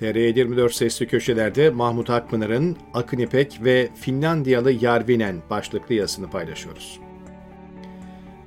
TR24 0.00 0.72
Sesli 0.72 1.06
Köşeler'de 1.06 1.70
Mahmut 1.70 2.10
Akpınar'ın 2.10 2.76
Akın 2.94 3.18
İpek 3.18 3.60
ve 3.64 3.88
Finlandiyalı 3.94 4.72
Yarvinen 4.72 5.36
başlıklı 5.50 5.94
yazısını 5.94 6.30
paylaşıyoruz. 6.30 7.00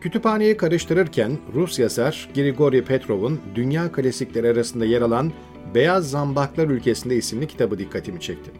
Kütüphaneyi 0.01 0.57
karıştırırken 0.57 1.37
Rus 1.53 1.79
yazar 1.79 2.29
Grigori 2.35 2.85
Petrov'un 2.85 3.39
dünya 3.55 3.91
klasikleri 3.91 4.47
arasında 4.47 4.85
yer 4.85 5.01
alan 5.01 5.31
Beyaz 5.75 6.09
Zambaklar 6.09 6.67
Ülkesinde 6.67 7.15
isimli 7.15 7.47
kitabı 7.47 7.77
dikkatimi 7.77 8.19
çekti. 8.19 8.51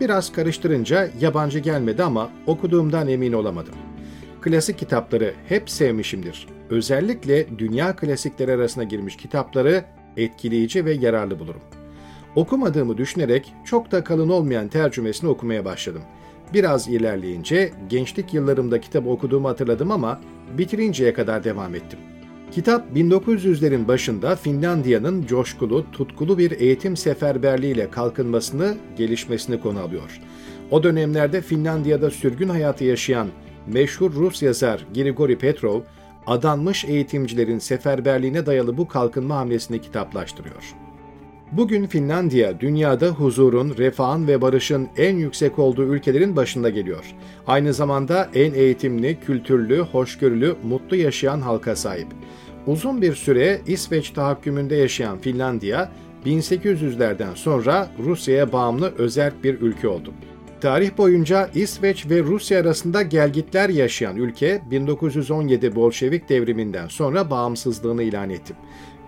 Biraz 0.00 0.32
karıştırınca 0.32 1.10
yabancı 1.20 1.58
gelmedi 1.58 2.02
ama 2.02 2.30
okuduğumdan 2.46 3.08
emin 3.08 3.32
olamadım. 3.32 3.74
Klasik 4.40 4.78
kitapları 4.78 5.34
hep 5.48 5.70
sevmişimdir. 5.70 6.46
Özellikle 6.70 7.58
dünya 7.58 7.96
klasikleri 7.96 8.52
arasına 8.52 8.84
girmiş 8.84 9.16
kitapları 9.16 9.84
etkileyici 10.16 10.84
ve 10.84 10.92
yararlı 10.92 11.38
bulurum. 11.38 11.62
Okumadığımı 12.36 12.98
düşünerek 12.98 13.54
çok 13.64 13.92
da 13.92 14.04
kalın 14.04 14.28
olmayan 14.28 14.68
tercümesini 14.68 15.30
okumaya 15.30 15.64
başladım. 15.64 16.02
Biraz 16.54 16.88
ilerleyince 16.88 17.70
gençlik 17.88 18.34
yıllarımda 18.34 18.80
kitabı 18.80 19.08
okuduğumu 19.08 19.48
hatırladım 19.48 19.90
ama 19.90 20.20
bitirinceye 20.58 21.14
kadar 21.14 21.44
devam 21.44 21.74
ettim. 21.74 21.98
Kitap 22.50 22.96
1900'lerin 22.96 23.88
başında 23.88 24.36
Finlandiya'nın 24.36 25.26
coşkulu, 25.26 25.90
tutkulu 25.92 26.38
bir 26.38 26.50
eğitim 26.50 26.96
seferberliğiyle 26.96 27.90
kalkınmasını, 27.90 28.74
gelişmesini 28.96 29.60
konu 29.60 29.80
alıyor. 29.80 30.20
O 30.70 30.82
dönemlerde 30.82 31.40
Finlandiya'da 31.40 32.10
sürgün 32.10 32.48
hayatı 32.48 32.84
yaşayan 32.84 33.28
meşhur 33.66 34.12
Rus 34.12 34.42
yazar 34.42 34.86
Grigori 34.94 35.38
Petrov, 35.38 35.80
adanmış 36.26 36.84
eğitimcilerin 36.84 37.58
seferberliğine 37.58 38.46
dayalı 38.46 38.76
bu 38.76 38.88
kalkınma 38.88 39.36
hamlesini 39.36 39.80
kitaplaştırıyor. 39.80 40.81
Bugün 41.52 41.86
Finlandiya 41.86 42.60
dünyada 42.60 43.08
huzurun, 43.08 43.74
refahın 43.78 44.26
ve 44.26 44.42
barışın 44.42 44.88
en 44.96 45.16
yüksek 45.16 45.58
olduğu 45.58 45.94
ülkelerin 45.94 46.36
başında 46.36 46.70
geliyor. 46.70 47.04
Aynı 47.46 47.72
zamanda 47.72 48.30
en 48.34 48.54
eğitimli, 48.54 49.20
kültürlü, 49.20 49.78
hoşgörülü, 49.78 50.56
mutlu 50.62 50.96
yaşayan 50.96 51.40
halka 51.40 51.76
sahip. 51.76 52.06
Uzun 52.66 53.02
bir 53.02 53.14
süre 53.14 53.60
İsveç 53.66 54.10
tahakkümünde 54.10 54.76
yaşayan 54.76 55.18
Finlandiya, 55.18 55.92
1800'lerden 56.26 57.34
sonra 57.34 57.88
Rusya'ya 58.04 58.52
bağımlı 58.52 58.92
özerk 58.98 59.44
bir 59.44 59.60
ülke 59.60 59.88
oldu. 59.88 60.12
Tarih 60.60 60.98
boyunca 60.98 61.50
İsveç 61.54 62.10
ve 62.10 62.22
Rusya 62.22 62.60
arasında 62.60 63.02
gelgitler 63.02 63.68
yaşayan 63.68 64.16
ülke 64.16 64.62
1917 64.70 65.74
Bolşevik 65.74 66.28
devriminden 66.28 66.88
sonra 66.88 67.30
bağımsızlığını 67.30 68.02
ilan 68.02 68.30
etti. 68.30 68.54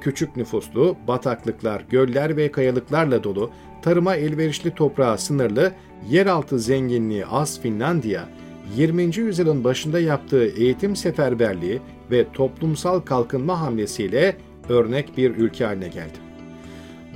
Küçük 0.05 0.37
nüfuslu, 0.37 0.97
bataklıklar, 1.09 1.85
göller 1.91 2.37
ve 2.37 2.53
kayalıklarla 2.53 3.25
dolu, 3.25 3.51
tarıma 3.83 4.17
elverişli 4.17 4.75
toprağa 4.75 5.19
sınırlı, 5.19 5.73
yeraltı 6.11 6.59
zenginliği 6.59 7.27
az 7.27 7.61
Finlandiya, 7.61 8.29
20. 8.77 9.03
yüzyılın 9.03 9.65
başında 9.65 10.01
yaptığı 10.01 10.45
eğitim 10.47 10.97
seferberliği 10.97 11.81
ve 12.11 12.33
toplumsal 12.33 13.01
kalkınma 13.01 13.61
hamlesiyle 13.61 14.37
örnek 14.69 15.17
bir 15.17 15.31
ülke 15.31 15.65
haline 15.65 15.89
geldi. 15.89 16.19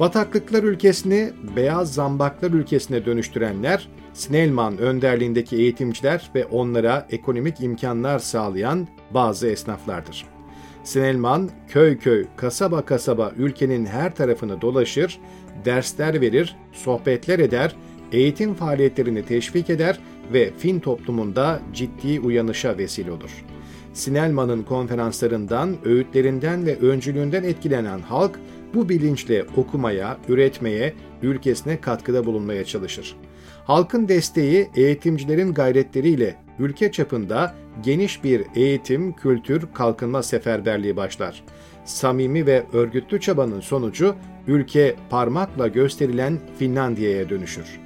Bataklıklar 0.00 0.62
ülkesini 0.62 1.30
beyaz 1.56 1.94
zambaklar 1.94 2.50
ülkesine 2.50 3.06
dönüştürenler, 3.06 3.88
Snellman 4.14 4.78
önderliğindeki 4.78 5.56
eğitimciler 5.56 6.30
ve 6.34 6.44
onlara 6.44 7.06
ekonomik 7.10 7.60
imkanlar 7.60 8.18
sağlayan 8.18 8.88
bazı 9.10 9.48
esnaflardır. 9.48 10.37
Snellman 10.84 11.50
köy 11.68 11.98
köy, 11.98 12.26
kasaba 12.36 12.84
kasaba 12.84 13.32
ülkenin 13.36 13.86
her 13.86 14.14
tarafını 14.14 14.60
dolaşır, 14.60 15.18
dersler 15.64 16.20
verir, 16.20 16.56
sohbetler 16.72 17.38
eder, 17.38 17.76
eğitim 18.12 18.54
faaliyetlerini 18.54 19.24
teşvik 19.24 19.70
eder 19.70 19.98
ve 20.32 20.52
Fin 20.58 20.80
toplumunda 20.80 21.60
ciddi 21.74 22.20
uyanışa 22.20 22.78
vesile 22.78 23.12
olur. 23.12 23.44
Snellman'ın 23.92 24.62
konferanslarından, 24.62 25.76
öğütlerinden 25.84 26.66
ve 26.66 26.78
öncülüğünden 26.78 27.42
etkilenen 27.42 27.98
halk 27.98 28.40
bu 28.74 28.88
bilinçle 28.88 29.44
okumaya, 29.56 30.18
üretmeye, 30.28 30.94
ülkesine 31.22 31.80
katkıda 31.80 32.26
bulunmaya 32.26 32.64
çalışır. 32.64 33.16
Halkın 33.64 34.08
desteği 34.08 34.68
eğitimcilerin 34.76 35.54
gayretleriyle 35.54 36.36
ülke 36.58 36.92
çapında 36.92 37.54
geniş 37.82 38.24
bir 38.24 38.42
eğitim, 38.54 39.12
kültür, 39.12 39.62
kalkınma 39.74 40.22
seferberliği 40.22 40.96
başlar. 40.96 41.44
Samimi 41.84 42.46
ve 42.46 42.66
örgütlü 42.72 43.20
çabanın 43.20 43.60
sonucu 43.60 44.14
ülke 44.46 44.96
parmakla 45.10 45.68
gösterilen 45.68 46.38
Finlandiya'ya 46.58 47.28
dönüşür. 47.28 47.80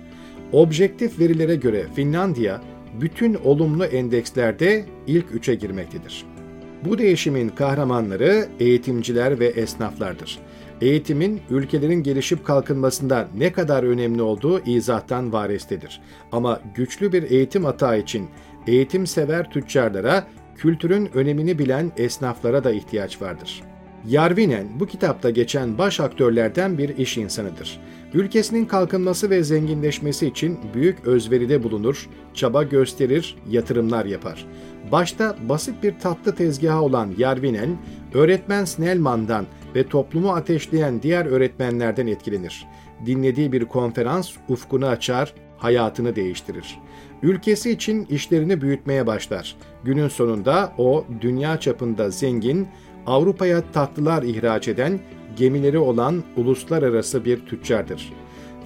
Objektif 0.52 1.18
verilere 1.18 1.56
göre 1.56 1.86
Finlandiya 1.94 2.60
bütün 3.00 3.34
olumlu 3.34 3.84
endekslerde 3.84 4.84
ilk 5.06 5.34
üçe 5.34 5.54
girmektedir. 5.54 6.24
Bu 6.84 6.98
değişimin 6.98 7.48
kahramanları 7.48 8.48
eğitimciler 8.60 9.40
ve 9.40 9.46
esnaflardır. 9.46 10.38
Eğitimin 10.80 11.40
ülkelerin 11.50 12.02
gelişip 12.02 12.44
kalkınmasında 12.44 13.28
ne 13.38 13.52
kadar 13.52 13.82
önemli 13.82 14.22
olduğu 14.22 14.60
izahtan 14.64 15.32
varestedir. 15.32 16.00
Ama 16.32 16.60
güçlü 16.74 17.12
bir 17.12 17.30
eğitim 17.30 17.66
atağı 17.66 17.98
için 17.98 18.28
eğitim 18.66 19.06
sever 19.06 19.50
tüccarlara, 19.50 20.26
kültürün 20.56 21.10
önemini 21.14 21.58
bilen 21.58 21.92
esnaflara 21.96 22.64
da 22.64 22.72
ihtiyaç 22.72 23.22
vardır. 23.22 23.62
Yarvinen 24.08 24.66
bu 24.80 24.86
kitapta 24.86 25.30
geçen 25.30 25.78
baş 25.78 26.00
aktörlerden 26.00 26.78
bir 26.78 26.96
iş 26.96 27.18
insanıdır. 27.18 27.80
Ülkesinin 28.14 28.64
kalkınması 28.64 29.30
ve 29.30 29.42
zenginleşmesi 29.42 30.26
için 30.26 30.58
büyük 30.74 31.06
özveride 31.06 31.62
bulunur, 31.62 32.08
çaba 32.34 32.62
gösterir, 32.62 33.36
yatırımlar 33.50 34.04
yapar. 34.04 34.46
Başta 34.92 35.36
basit 35.48 35.82
bir 35.82 35.98
tatlı 35.98 36.34
tezgahı 36.34 36.80
olan 36.80 37.12
Yarvinen, 37.18 37.76
öğretmen 38.14 38.64
Snellman'dan 38.64 39.46
ve 39.74 39.88
toplumu 39.88 40.32
ateşleyen 40.32 41.02
diğer 41.02 41.26
öğretmenlerden 41.26 42.06
etkilenir. 42.06 42.66
Dinlediği 43.06 43.52
bir 43.52 43.64
konferans 43.64 44.30
ufkunu 44.48 44.86
açar, 44.86 45.34
hayatını 45.62 46.16
değiştirir. 46.16 46.78
Ülkesi 47.22 47.70
için 47.70 48.04
işlerini 48.04 48.60
büyütmeye 48.60 49.06
başlar. 49.06 49.56
Günün 49.84 50.08
sonunda 50.08 50.72
o 50.78 51.04
dünya 51.20 51.60
çapında 51.60 52.10
zengin, 52.10 52.68
Avrupa'ya 53.06 53.62
tatlılar 53.72 54.22
ihraç 54.22 54.68
eden, 54.68 55.00
gemileri 55.36 55.78
olan 55.78 56.22
uluslararası 56.36 57.24
bir 57.24 57.46
tüccardır. 57.46 58.12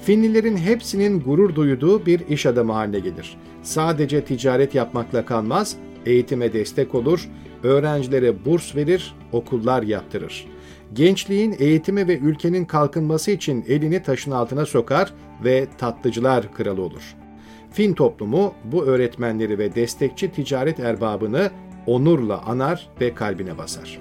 Finlilerin 0.03 0.57
hepsinin 0.57 1.21
gurur 1.21 1.55
duyduğu 1.55 2.07
bir 2.07 2.29
iş 2.29 2.47
adamı 2.47 2.73
haline 2.73 2.99
gelir. 2.99 3.37
Sadece 3.63 4.25
ticaret 4.25 4.75
yapmakla 4.75 5.27
kalmaz, 5.27 5.77
eğitime 6.07 6.53
destek 6.53 6.95
olur, 6.95 7.29
öğrencilere 7.63 8.45
burs 8.45 8.77
verir, 8.77 9.15
okullar 9.33 9.83
yaptırır. 9.83 10.47
Gençliğin 10.93 11.57
eğitimi 11.59 12.09
ve 12.09 12.19
ülkenin 12.19 12.65
kalkınması 12.65 13.31
için 13.31 13.65
elini 13.69 14.03
taşın 14.03 14.31
altına 14.31 14.67
sokar 14.67 15.13
ve 15.45 15.67
tatlıcılar 15.79 16.55
kralı 16.55 16.83
olur. 16.83 17.17
Fin 17.73 17.95
toplumu 17.95 18.55
bu 18.65 18.85
öğretmenleri 18.85 19.59
ve 19.59 19.75
destekçi 19.75 20.33
ticaret 20.33 20.81
erbabını 20.81 21.51
onurla 21.87 22.43
anar 22.43 22.89
ve 23.01 23.15
kalbine 23.15 23.59
basar. 23.59 23.99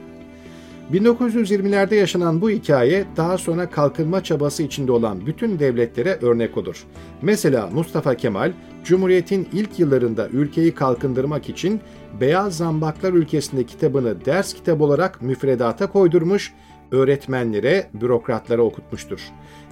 1920'lerde 0.94 1.96
yaşanan 1.96 2.42
bu 2.42 2.50
hikaye 2.50 3.06
daha 3.18 3.38
sonra 3.38 3.70
kalkınma 3.70 4.24
çabası 4.24 4.64
içinde 4.64 4.92
olan 4.92 5.26
bütün 5.26 5.60
devletlere 5.60 6.20
örnek 6.22 6.58
olur. 6.58 6.84
Mesela 7.22 7.70
Mustafa 7.74 8.16
Kemal, 8.16 8.52
Cumhuriyet'in 8.86 9.48
ilk 9.54 9.80
yıllarında 9.80 10.30
ülkeyi 10.30 10.74
kalkındırmak 10.74 11.50
için 11.50 11.82
Beyaz 12.22 12.58
Zambaklar 12.58 13.14
ülkesinde 13.14 13.64
kitabını 13.64 14.26
ders 14.26 14.54
kitabı 14.54 14.84
olarak 14.84 15.22
müfredata 15.22 15.88
koydurmuş, 15.88 16.54
öğretmenlere, 16.92 17.90
bürokratlara 17.94 18.62
okutmuştur. 18.62 19.20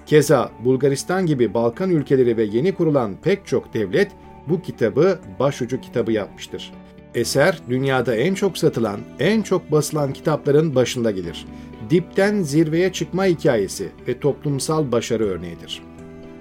Keza 0.06 0.52
Bulgaristan 0.66 1.26
gibi 1.26 1.54
Balkan 1.54 1.90
ülkeleri 1.90 2.38
ve 2.38 2.44
yeni 2.44 2.72
kurulan 2.72 3.16
pek 3.24 3.48
çok 3.48 3.74
devlet 3.74 4.12
bu 4.48 4.62
kitabı 4.62 5.20
başucu 5.40 5.82
kitabı 5.82 6.12
yapmıştır. 6.12 6.72
Eser 7.16 7.60
dünyada 7.70 8.16
en 8.16 8.34
çok 8.34 8.58
satılan, 8.58 9.00
en 9.20 9.42
çok 9.42 9.72
basılan 9.72 10.14
kitapların 10.14 10.76
başında 10.76 11.12
gelir. 11.12 11.46
Dipten 11.90 12.42
zirveye 12.42 12.92
çıkma 12.92 13.26
hikayesi 13.26 13.90
ve 14.08 14.20
toplumsal 14.20 14.92
başarı 14.92 15.26
örneğidir. 15.26 15.82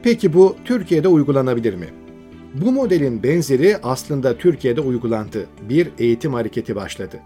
Peki 0.03 0.33
bu 0.33 0.57
Türkiye'de 0.65 1.09
uygulanabilir 1.09 1.75
mi? 1.75 2.02
Bu 2.55 2.73
modelin 2.73 3.23
benzeri 3.23 3.77
aslında 3.83 4.39
Türkiye'de 4.39 4.81
uygulandı. 4.81 5.47
Bir 5.69 5.89
eğitim 5.99 6.35
hareketi 6.35 6.77
başladı. 6.77 7.21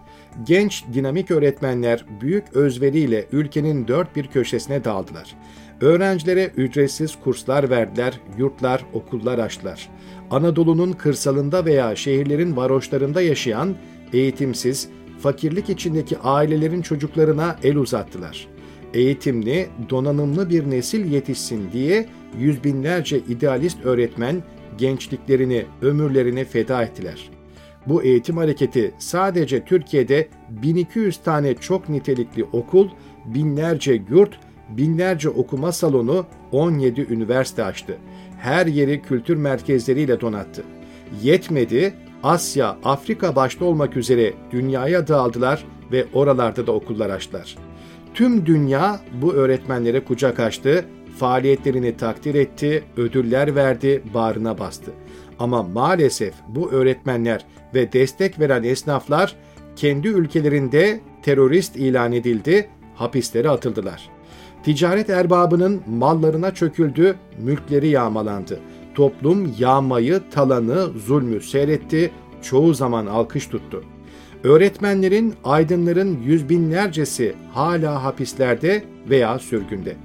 Genç, 0.45 0.83
dinamik 0.93 1.31
öğretmenler 1.31 2.05
büyük 2.21 2.53
özveriyle 2.53 3.25
ülkenin 3.31 3.87
dört 3.87 4.15
bir 4.15 4.27
köşesine 4.27 4.83
dağıldılar. 4.83 5.35
Öğrencilere 5.81 6.51
ücretsiz 6.57 7.15
kurslar 7.23 7.69
verdiler, 7.69 8.19
yurtlar, 8.37 8.85
okullar 8.93 9.39
açtılar. 9.39 9.89
Anadolu'nun 10.31 10.91
kırsalında 10.91 11.65
veya 11.65 11.95
şehirlerin 11.95 12.55
varoşlarında 12.55 13.21
yaşayan, 13.21 13.75
eğitimsiz, 14.13 14.89
fakirlik 15.19 15.69
içindeki 15.69 16.17
ailelerin 16.17 16.81
çocuklarına 16.81 17.55
el 17.63 17.75
uzattılar. 17.75 18.47
eğitimli, 18.93 19.67
donanımlı 19.89 20.49
bir 20.49 20.69
nesil 20.69 21.11
yetişsin 21.11 21.71
diye 21.73 22.05
yüz 22.39 22.63
binlerce 22.63 23.19
idealist 23.19 23.85
öğretmen 23.85 24.43
gençliklerini, 24.77 25.65
ömürlerini 25.81 26.45
feda 26.45 26.83
ettiler. 26.83 27.29
Bu 27.87 28.03
eğitim 28.03 28.37
hareketi 28.37 28.93
sadece 28.99 29.65
Türkiye'de 29.65 30.27
1200 30.49 31.17
tane 31.17 31.53
çok 31.53 31.89
nitelikli 31.89 32.43
okul, 32.43 32.89
binlerce 33.25 34.03
yurt, 34.09 34.39
binlerce 34.69 35.29
okuma 35.29 35.71
salonu, 35.71 36.25
17 36.51 37.01
üniversite 37.01 37.63
açtı. 37.63 37.97
Her 38.39 38.65
yeri 38.65 39.01
kültür 39.01 39.35
merkezleriyle 39.35 40.21
donattı. 40.21 40.63
Yetmedi, 41.23 41.93
Asya, 42.23 42.77
Afrika 42.83 43.35
başta 43.35 43.65
olmak 43.65 43.97
üzere 43.97 44.33
dünyaya 44.51 45.07
dağıldılar 45.07 45.65
ve 45.91 46.05
oralarda 46.13 46.67
da 46.67 46.71
okullar 46.71 47.09
açtılar. 47.09 47.55
Tüm 48.13 48.45
dünya 48.45 48.99
bu 49.21 49.33
öğretmenlere 49.33 50.03
kucak 50.03 50.39
açtı, 50.39 50.85
faaliyetlerini 51.17 51.97
takdir 51.97 52.35
etti, 52.35 52.83
ödüller 52.97 53.55
verdi, 53.55 54.03
bağrına 54.13 54.59
bastı. 54.59 54.91
Ama 55.39 55.63
maalesef 55.63 56.33
bu 56.47 56.71
öğretmenler 56.71 57.45
ve 57.73 57.93
destek 57.93 58.39
veren 58.39 58.63
esnaflar 58.63 59.35
kendi 59.75 60.07
ülkelerinde 60.07 60.99
terörist 61.23 61.75
ilan 61.75 62.11
edildi, 62.11 62.69
hapislere 62.95 63.49
atıldılar. 63.49 64.09
Ticaret 64.63 65.09
erbabının 65.09 65.81
mallarına 65.87 66.53
çöküldü, 66.53 67.15
mülkleri 67.39 67.87
yağmalandı. 67.87 68.59
Toplum 68.95 69.55
yağmayı, 69.59 70.21
talanı, 70.31 70.87
zulmü 71.05 71.41
seyretti, 71.41 72.11
çoğu 72.41 72.73
zaman 72.73 73.05
alkış 73.05 73.47
tuttu. 73.47 73.83
Öğretmenlerin, 74.43 75.33
aydınların 75.43 76.19
yüz 76.25 76.49
binlercesi 76.49 77.35
hala 77.53 78.03
hapislerde 78.03 78.83
veya 79.09 79.39
sürgünde. 79.39 79.95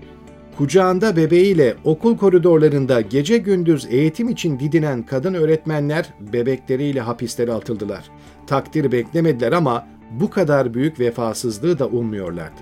Kucağında 0.62 1.16
bebeğiyle 1.16 1.74
okul 1.84 2.16
koridorlarında 2.16 3.00
gece 3.00 3.38
gündüz 3.38 3.86
eğitim 3.90 4.28
için 4.28 4.60
didinen 4.60 5.02
kadın 5.02 5.34
öğretmenler 5.34 6.14
bebekleriyle 6.32 7.00
hapislere 7.00 7.52
atıldılar. 7.52 8.10
Takdir 8.46 8.92
beklemediler 8.92 9.52
ama 9.52 9.86
bu 10.10 10.30
kadar 10.30 10.74
büyük 10.74 11.00
vefasızlığı 11.00 11.78
da 11.78 11.86
ummuyorlardı. 11.86 12.60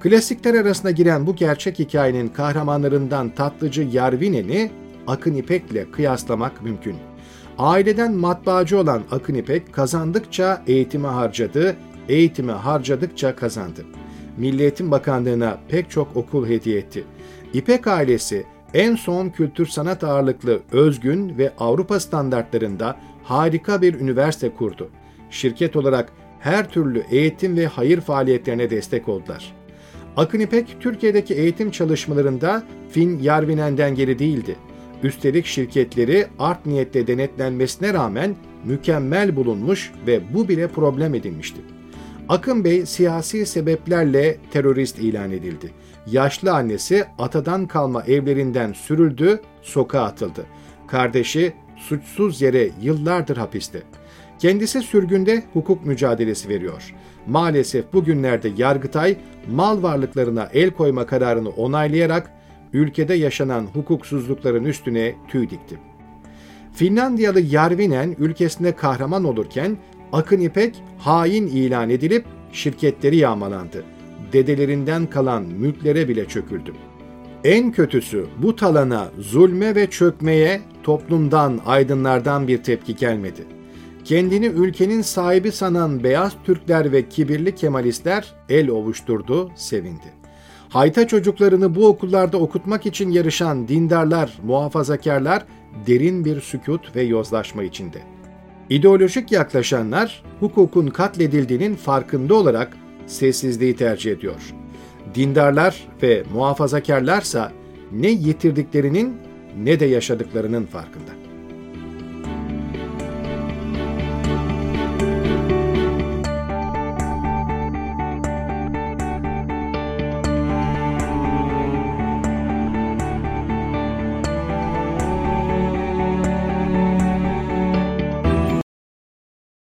Klasikler 0.00 0.54
arasına 0.54 0.90
giren 0.90 1.26
bu 1.26 1.36
gerçek 1.36 1.78
hikayenin 1.78 2.28
kahramanlarından 2.28 3.34
tatlıcı 3.34 3.88
Yarvinen'i 3.92 4.70
Akın 5.06 5.34
İpek'le 5.34 5.92
kıyaslamak 5.92 6.62
mümkün. 6.62 6.96
Aileden 7.58 8.14
matbaacı 8.14 8.78
olan 8.78 9.02
Akın 9.10 9.34
İpek 9.34 9.72
kazandıkça 9.72 10.62
eğitime 10.66 11.08
harcadı, 11.08 11.76
eğitime 12.08 12.52
harcadıkça 12.52 13.36
kazandı. 13.36 13.84
Milli 14.36 14.62
Eğitim 14.62 14.90
Bakanlığı'na 14.90 15.58
pek 15.68 15.90
çok 15.90 16.16
okul 16.16 16.46
hediye 16.46 16.78
etti. 16.78 17.04
İpek 17.54 17.86
ailesi 17.86 18.44
en 18.74 18.96
son 18.96 19.28
kültür 19.28 19.66
sanat 19.66 20.04
ağırlıklı 20.04 20.60
özgün 20.72 21.38
ve 21.38 21.52
Avrupa 21.58 22.00
standartlarında 22.00 22.96
harika 23.22 23.82
bir 23.82 24.00
üniversite 24.00 24.54
kurdu. 24.54 24.90
Şirket 25.30 25.76
olarak 25.76 26.12
her 26.40 26.70
türlü 26.70 27.02
eğitim 27.10 27.56
ve 27.56 27.66
hayır 27.66 28.00
faaliyetlerine 28.00 28.70
destek 28.70 29.08
oldular. 29.08 29.52
Akın 30.16 30.40
İpek, 30.40 30.76
Türkiye'deki 30.80 31.34
eğitim 31.34 31.70
çalışmalarında 31.70 32.62
Fin 32.90 33.18
Yarvinen'den 33.18 33.94
geri 33.94 34.18
değildi. 34.18 34.56
Üstelik 35.02 35.46
şirketleri 35.46 36.26
art 36.38 36.66
niyetle 36.66 37.06
denetlenmesine 37.06 37.94
rağmen 37.94 38.36
mükemmel 38.64 39.36
bulunmuş 39.36 39.92
ve 40.06 40.34
bu 40.34 40.48
bile 40.48 40.68
problem 40.68 41.14
edilmişti. 41.14 41.60
Akın 42.28 42.64
Bey 42.64 42.86
siyasi 42.86 43.46
sebeplerle 43.46 44.36
terörist 44.50 44.98
ilan 44.98 45.32
edildi. 45.32 45.70
Yaşlı 46.06 46.52
annesi 46.52 47.04
atadan 47.18 47.66
kalma 47.66 48.02
evlerinden 48.02 48.72
sürüldü, 48.72 49.40
sokağa 49.62 50.02
atıldı. 50.02 50.46
Kardeşi 50.86 51.52
suçsuz 51.76 52.42
yere 52.42 52.70
yıllardır 52.82 53.36
hapiste. 53.36 53.82
Kendisi 54.38 54.80
sürgünde 54.80 55.42
hukuk 55.52 55.86
mücadelesi 55.86 56.48
veriyor. 56.48 56.94
Maalesef 57.26 57.92
bugünlerde 57.92 58.50
Yargıtay 58.56 59.16
mal 59.50 59.82
varlıklarına 59.82 60.48
el 60.54 60.70
koyma 60.70 61.06
kararını 61.06 61.48
onaylayarak 61.48 62.30
ülkede 62.72 63.14
yaşanan 63.14 63.66
hukuksuzlukların 63.66 64.64
üstüne 64.64 65.14
tüy 65.28 65.50
dikti. 65.50 65.78
Finlandiyalı 66.72 67.40
Yarvinen 67.40 68.16
ülkesinde 68.18 68.76
kahraman 68.76 69.24
olurken 69.24 69.76
Akın 70.14 70.40
İpek 70.40 70.82
hain 70.98 71.46
ilan 71.46 71.90
edilip 71.90 72.24
şirketleri 72.52 73.16
yağmalandı. 73.16 73.84
Dedelerinden 74.32 75.06
kalan 75.06 75.42
mülklere 75.42 76.08
bile 76.08 76.24
çöküldü. 76.24 76.72
En 77.44 77.72
kötüsü 77.72 78.26
bu 78.42 78.56
talana, 78.56 79.08
zulme 79.18 79.74
ve 79.74 79.90
çökmeye 79.90 80.60
toplumdan, 80.82 81.60
aydınlardan 81.66 82.48
bir 82.48 82.62
tepki 82.62 82.96
gelmedi. 82.96 83.44
Kendini 84.04 84.46
ülkenin 84.46 85.02
sahibi 85.02 85.52
sanan 85.52 86.04
beyaz 86.04 86.32
Türkler 86.44 86.92
ve 86.92 87.08
kibirli 87.08 87.54
Kemalistler 87.54 88.34
el 88.48 88.70
ovuşturdu, 88.70 89.50
sevindi. 89.56 90.12
Hayta 90.68 91.06
çocuklarını 91.06 91.74
bu 91.74 91.86
okullarda 91.86 92.38
okutmak 92.38 92.86
için 92.86 93.10
yarışan 93.10 93.68
dindarlar, 93.68 94.38
muhafazakarlar 94.44 95.44
derin 95.86 96.24
bir 96.24 96.40
sükut 96.40 96.96
ve 96.96 97.02
yozlaşma 97.02 97.62
içinde. 97.62 98.14
İdeolojik 98.70 99.32
yaklaşanlar 99.32 100.22
hukukun 100.40 100.86
katledildiğinin 100.86 101.74
farkında 101.74 102.34
olarak 102.34 102.76
sessizliği 103.06 103.76
tercih 103.76 104.12
ediyor. 104.12 104.54
Dindarlar 105.14 105.88
ve 106.02 106.24
muhafazakarlarsa 106.34 107.52
ne 107.92 108.10
yitirdiklerinin 108.10 109.16
ne 109.58 109.80
de 109.80 109.86
yaşadıklarının 109.86 110.66
farkında. 110.66 111.23